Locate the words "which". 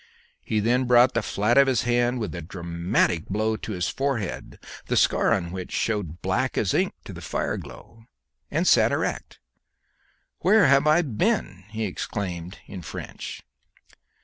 5.51-5.71